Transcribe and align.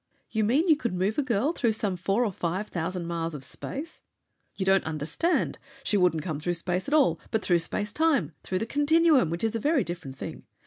"You 0.31 0.43
mean 0.43 0.67
you 0.67 0.75
could 0.75 0.95
move 0.95 1.19
a 1.19 1.21
girl 1.21 1.53
through 1.53 1.73
some 1.73 1.95
four 1.95 2.25
or 2.25 2.31
five 2.31 2.69
thousand 2.69 3.05
miles 3.05 3.35
of 3.35 3.43
space!" 3.43 4.01
"You 4.55 4.65
don't 4.65 4.83
understand. 4.83 5.59
She 5.83 5.95
wouldn't 5.95 6.23
come 6.23 6.39
through 6.39 6.55
space 6.55 6.87
at 6.87 6.93
all, 6.95 7.19
but 7.29 7.43
through 7.43 7.59
space 7.59 7.93
time, 7.93 8.33
through 8.41 8.57
the 8.57 8.65
continuum, 8.65 9.29
which 9.29 9.43
is 9.43 9.53
a 9.55 9.59
very 9.59 9.83
different 9.83 10.17
thing. 10.17 10.47